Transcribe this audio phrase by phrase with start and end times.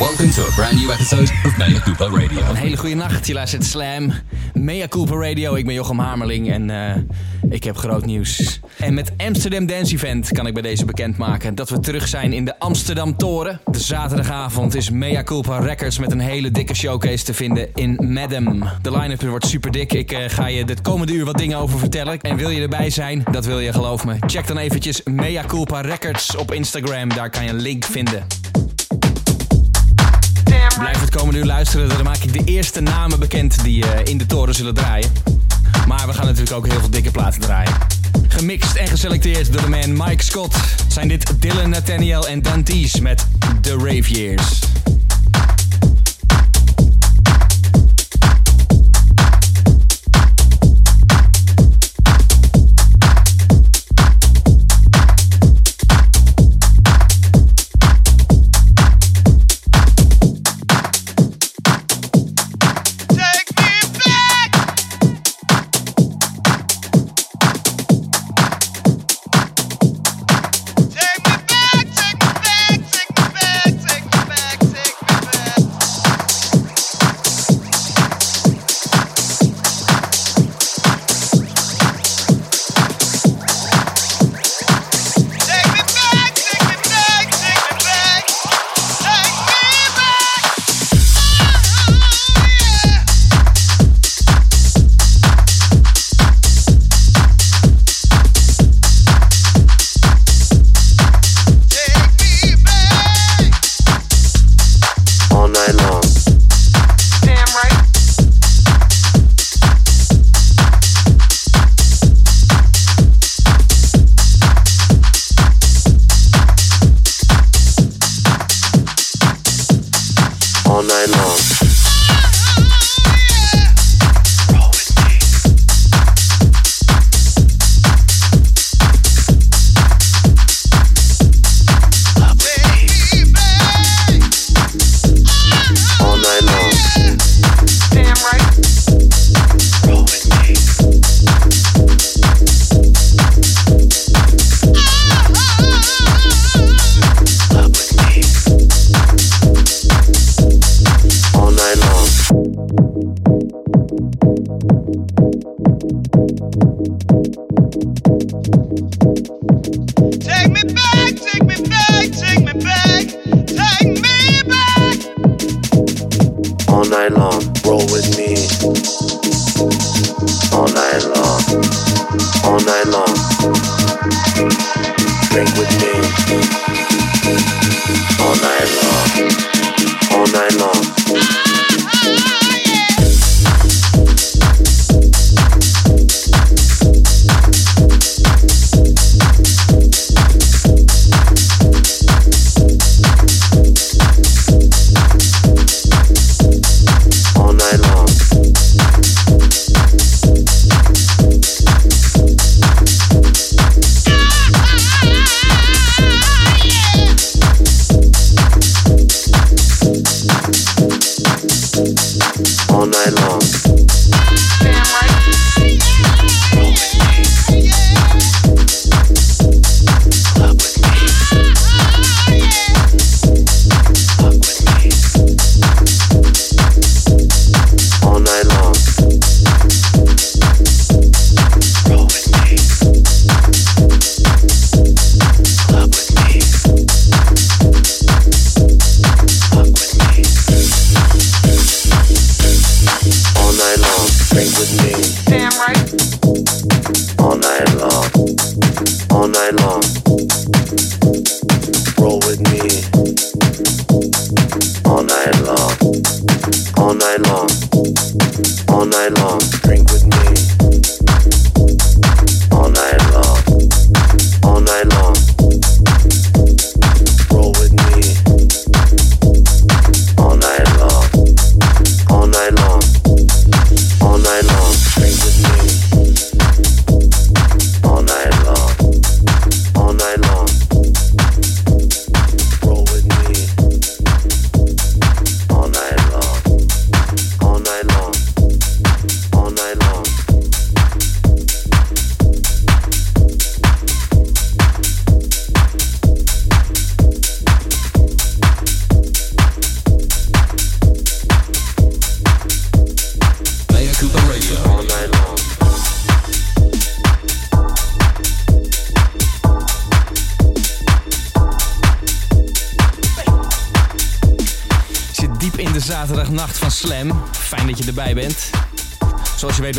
[0.00, 2.48] Welcome to a brand new episode of Mea Cooper Radio.
[2.48, 4.12] Een hele goede nacht, je luistert Slam.
[4.54, 6.96] Mea Cooper Radio, ik ben Jochem Hamerling en uh,
[7.50, 8.60] ik heb groot nieuws.
[8.78, 12.44] En met Amsterdam Dance Event kan ik bij deze bekendmaken dat we terug zijn in
[12.44, 13.60] de Amsterdam Toren.
[13.70, 18.64] De zaterdagavond is Mea Culpa Records met een hele dikke showcase te vinden in Madam.
[18.82, 19.92] De line-up wordt super dik.
[19.92, 22.20] Ik uh, ga je het komende uur wat dingen over vertellen.
[22.20, 23.24] En wil je erbij zijn?
[23.30, 24.16] Dat wil je, geloof me.
[24.26, 27.08] Check dan eventjes Mea Culpa Records op Instagram.
[27.08, 28.26] Daar kan je een link vinden.
[30.80, 34.18] Blijf het komende uur luisteren, dan maak ik de eerste namen bekend die uh, in
[34.18, 35.12] de toren zullen draaien.
[35.86, 37.72] Maar we gaan natuurlijk ook heel veel dikke platen draaien.
[38.28, 40.56] Gemixt en geselecteerd door de man Mike Scott
[40.88, 43.26] zijn dit Dylan Nathaniel en Dantes met
[43.60, 44.58] The Rave Years.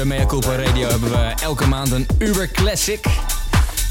[0.07, 3.05] bij Mea Culpa Radio hebben we elke maand een Uber Classic.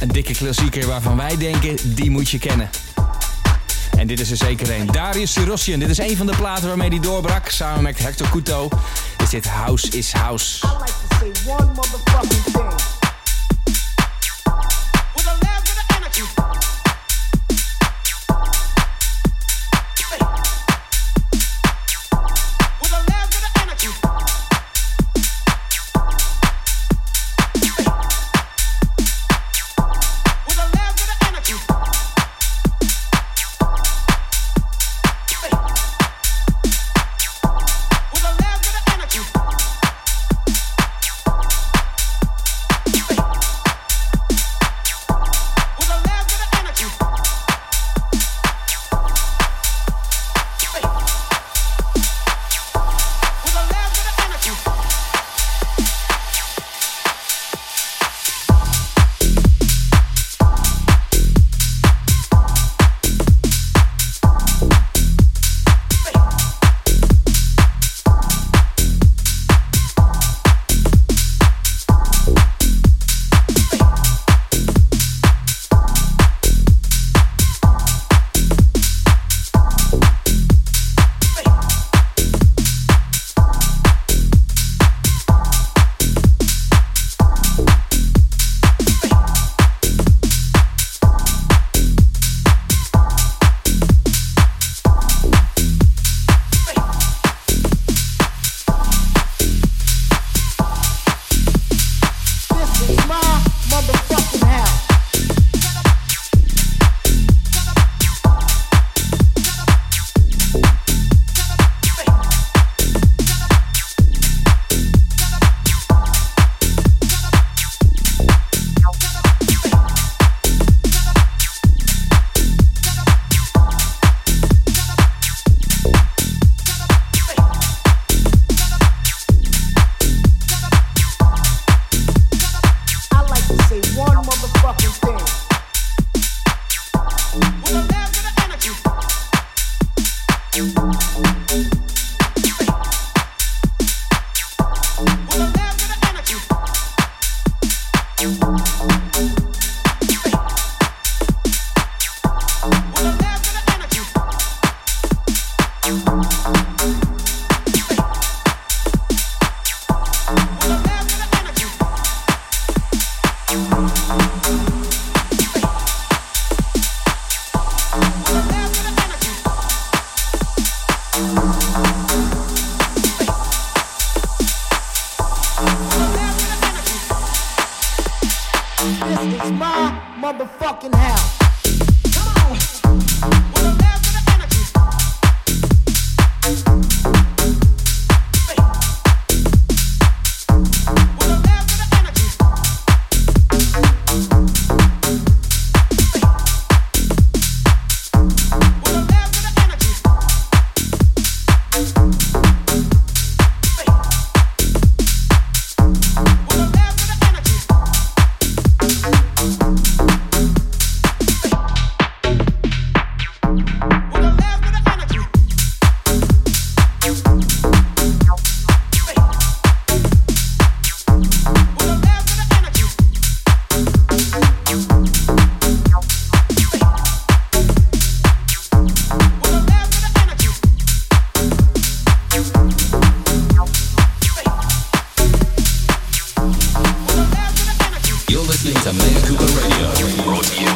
[0.01, 2.71] Een dikke klassieker waarvan wij denken, die moet je kennen.
[3.99, 4.87] En dit is er zeker een.
[4.87, 7.49] Darius Sirossian, dit is een van de platen waarmee hij doorbrak.
[7.49, 8.69] Samen met Hector Couto
[9.23, 10.67] is dit House is House.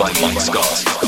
[0.05, 1.04] like Mike Scott.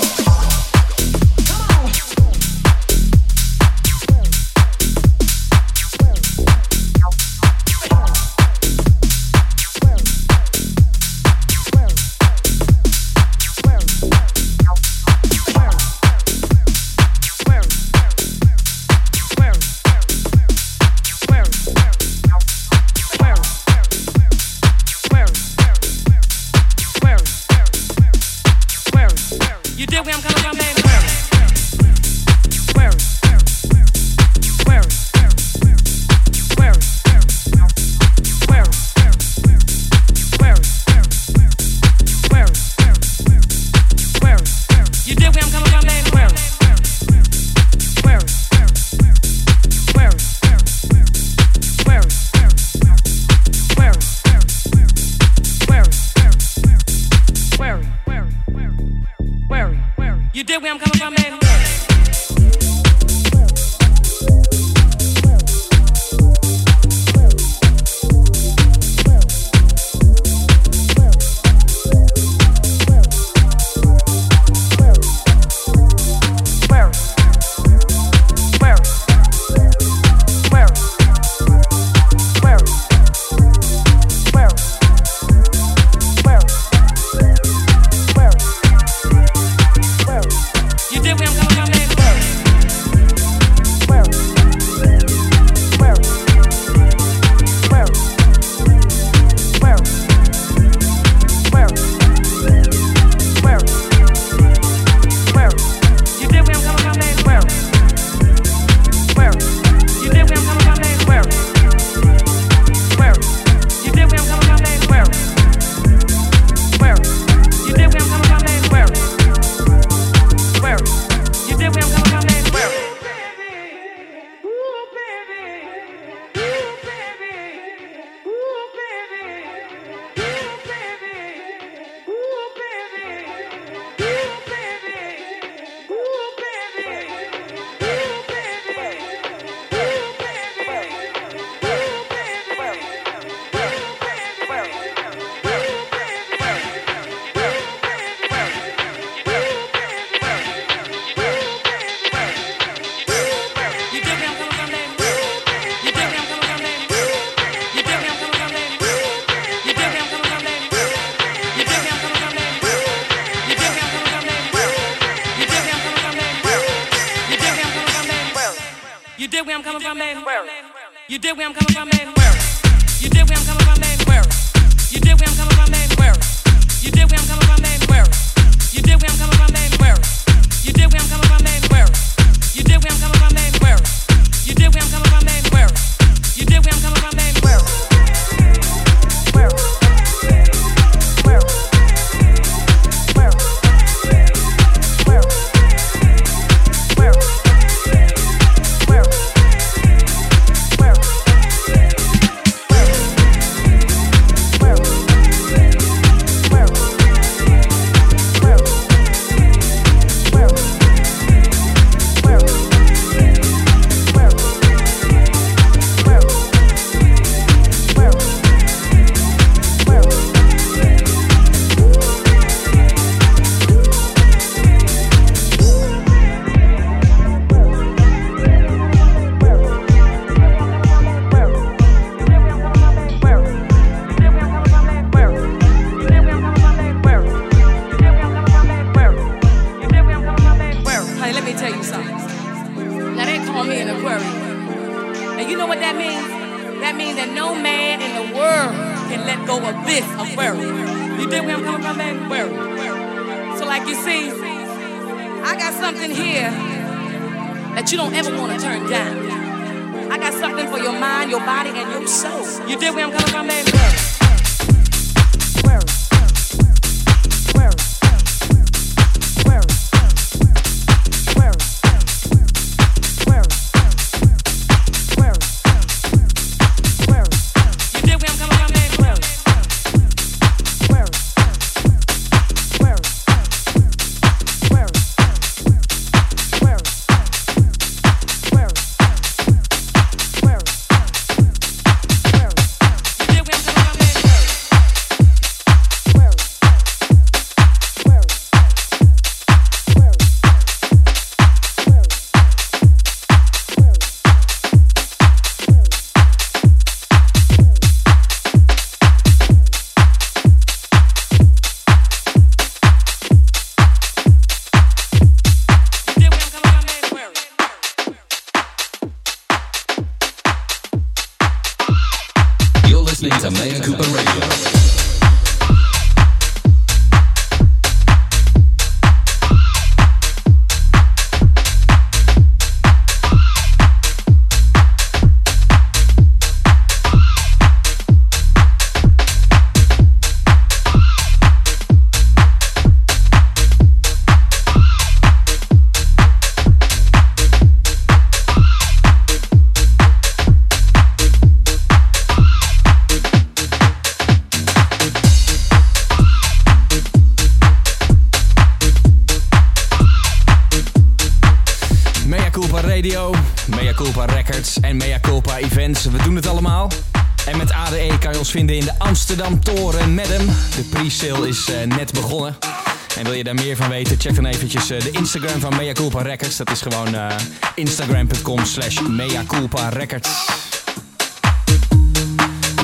[373.47, 376.57] daar meer van weten, check dan eventjes eh, de Instagram van Mea Culpa Records.
[376.57, 377.37] Dat is gewoon eh,
[377.75, 380.29] instagram.com slash Mea Culpa Records.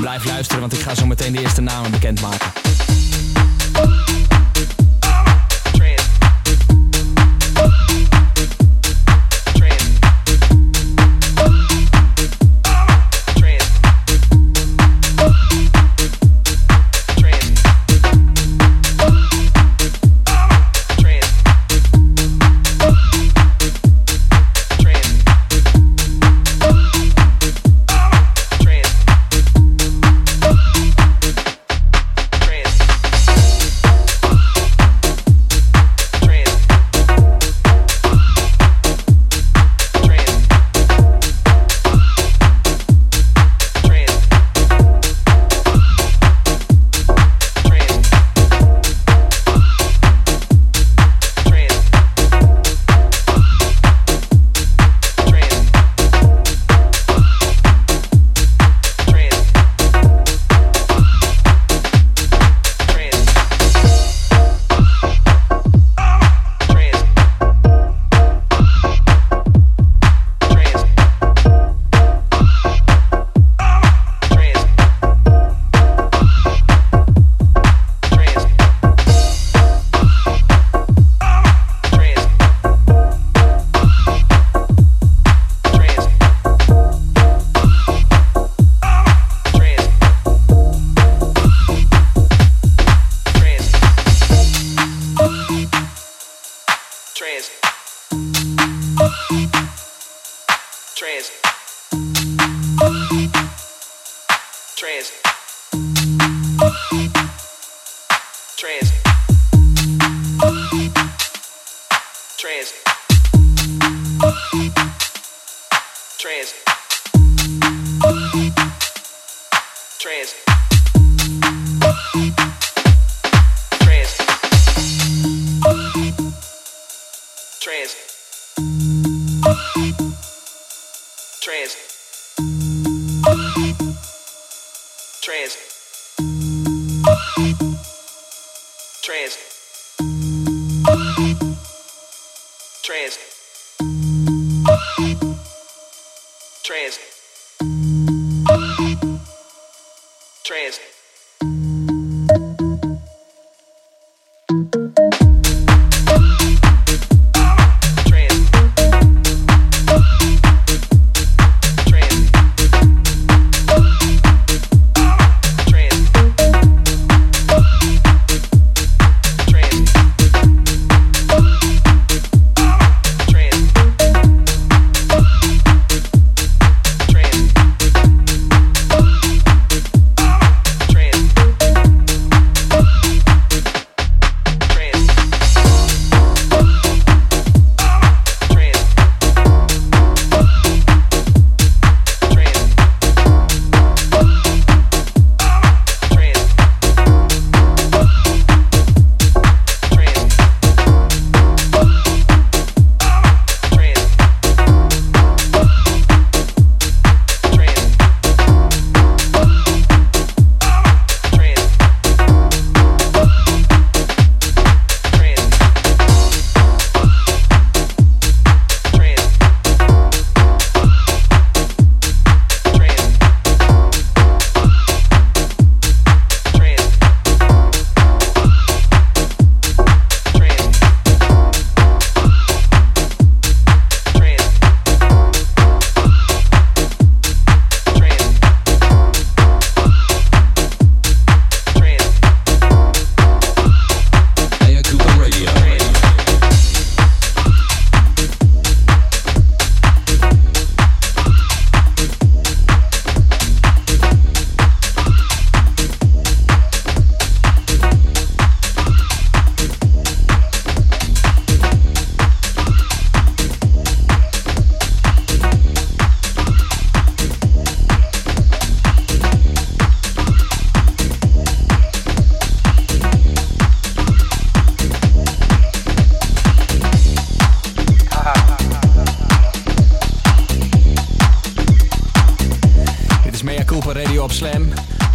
[0.01, 2.53] Blijf luisteren, want ik ga zo meteen de eerste namen bekendmaken.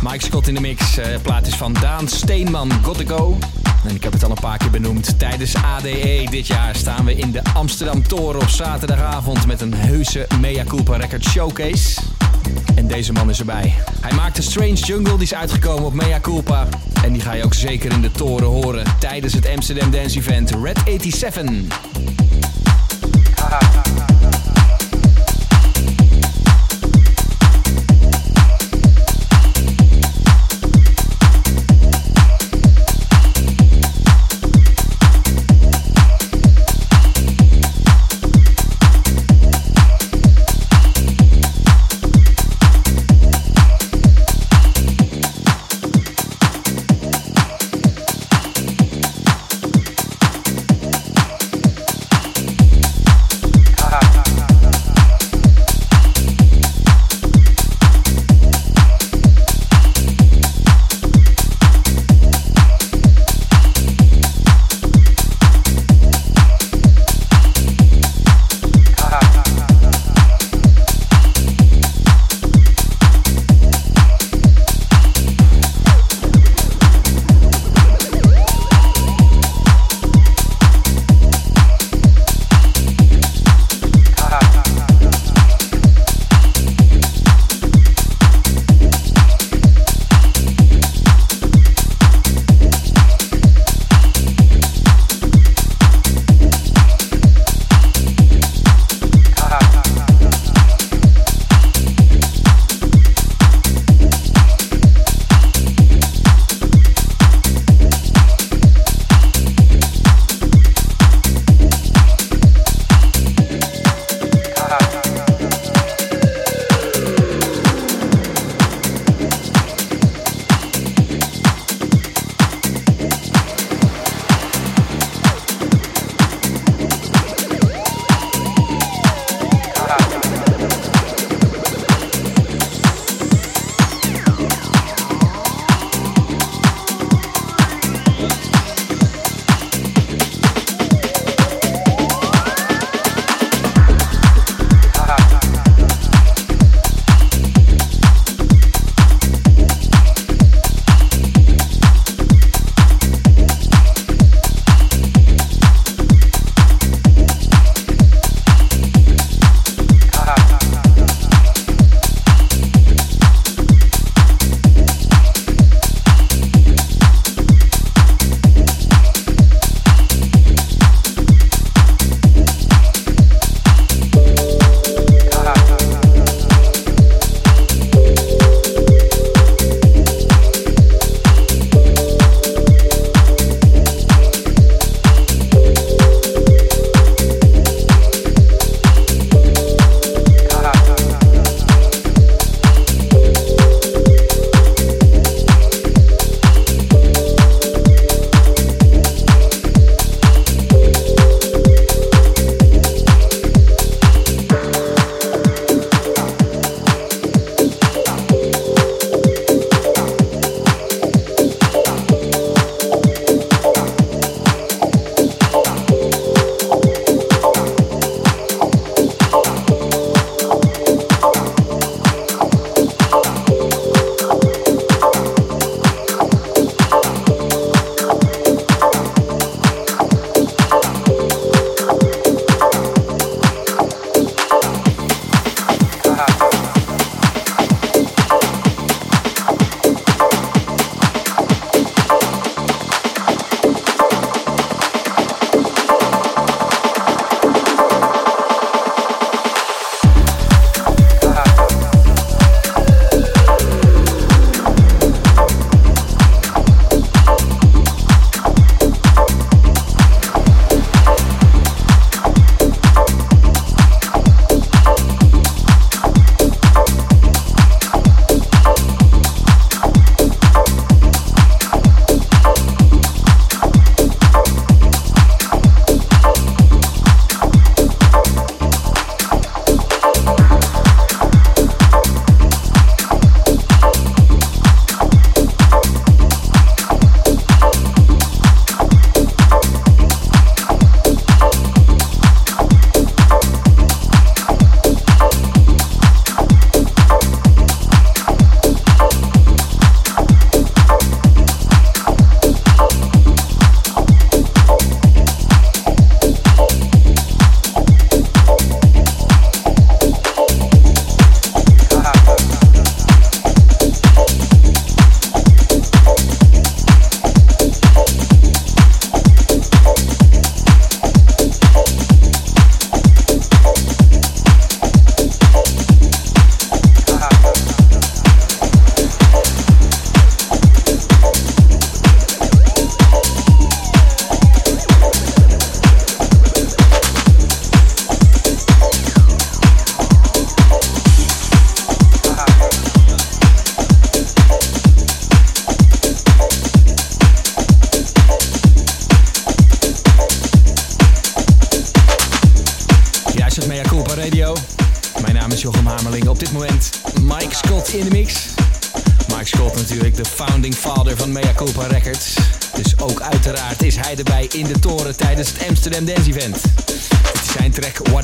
[0.02, 0.98] Mike Scott in de mix.
[0.98, 3.38] Eh, plaat is van Daan Steenman, Got To Go.
[3.88, 5.20] En ik heb het al een paar keer benoemd.
[5.20, 10.28] Tijdens ADE dit jaar staan we in de Amsterdam Toren op zaterdagavond met een heuse
[10.40, 12.02] Mea Culpa Record Showcase.
[12.76, 13.74] En deze man is erbij.
[14.02, 16.68] Hij maakte Strange Jungle, die is uitgekomen op Mea Culpa.
[17.04, 20.52] En die ga je ook zeker in de toren horen tijdens het Amsterdam Dance Event
[20.63, 22.27] Red 87.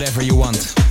[0.04, 0.83] whatever you want.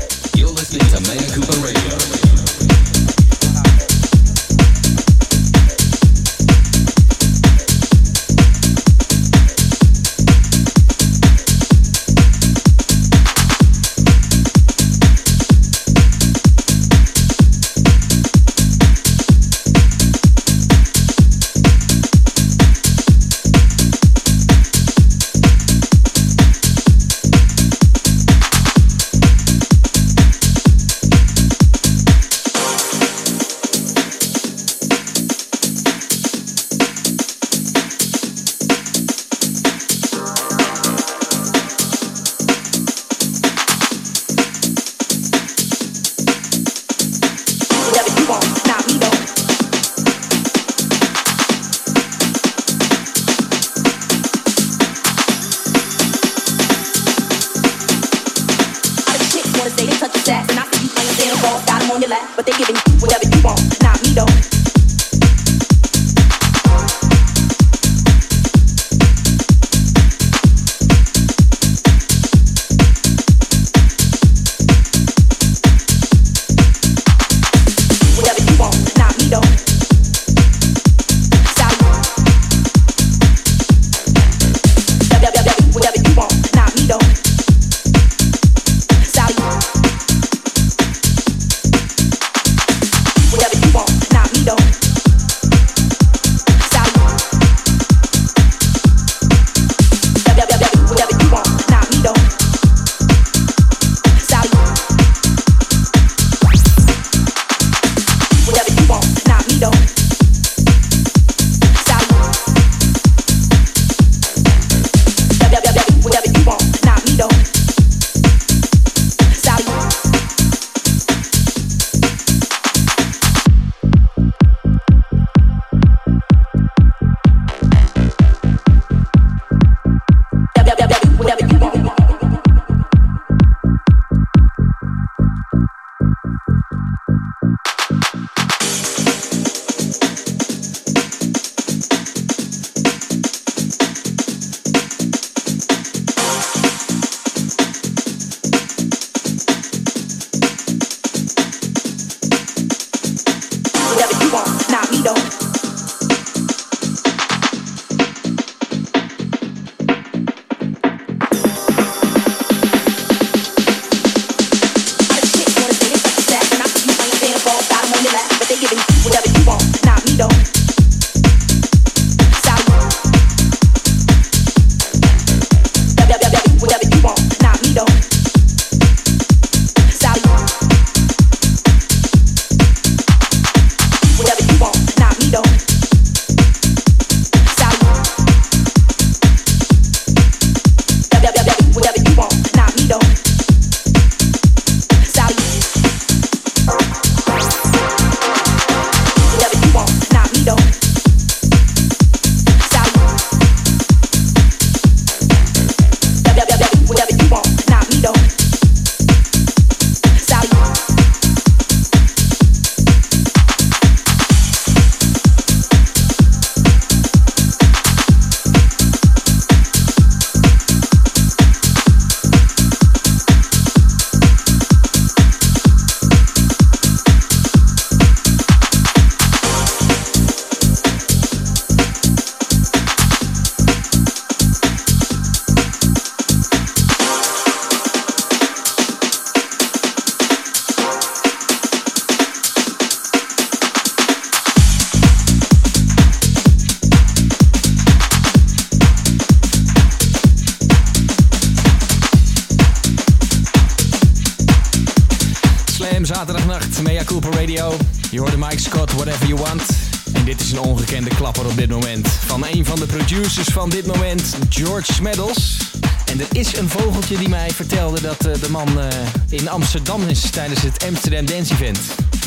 [268.52, 268.86] man eh,
[269.28, 271.78] in Amsterdam is tijdens het Amsterdam Dance Event.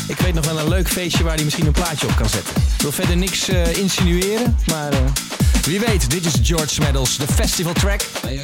[0.08, 2.54] Ik weet nog wel een leuk feestje waar hij misschien een plaatje op kan zetten.
[2.56, 4.98] Ik wil verder niks eh, insinueren, maar eh,
[5.62, 8.00] wie weet, dit is George Medals, de festival track.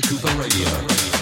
[0.09, 1.22] Cooper Radio.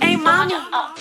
[0.00, 0.94] Hey, mama.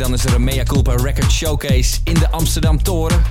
[0.00, 3.22] Dan is er een Mea Culpa Record Showcase in de Amsterdam Toren.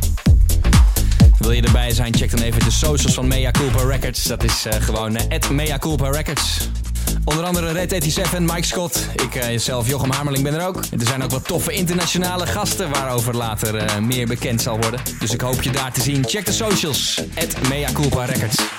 [1.38, 2.16] Wil je erbij zijn?
[2.16, 4.24] Check dan even de socials van Mea Culpa Records.
[4.24, 6.70] Dat is eh, gewoon uh, Mea Culpa Records.
[7.24, 9.08] Onder andere Red 87, Mike Scott.
[9.14, 10.76] Ik eh, zelf, Jochem Hamerling, ben er ook.
[10.76, 15.00] Er zijn ook wat toffe internationale gasten waarover later meer bekend zal worden.
[15.20, 16.26] Dus ik hoop je daar te zien.
[16.28, 17.22] Check de socials.
[17.70, 18.79] Mea Culpa Records.